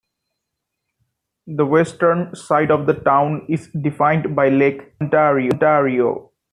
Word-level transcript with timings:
The 1.45 1.63
western 1.63 2.33
side 2.33 2.71
of 2.71 2.87
the 2.87 2.95
town 2.95 3.45
is 3.47 3.67
defined 3.67 4.35
by 4.35 4.49
Lake 4.49 4.95
Ontario. 4.99 6.31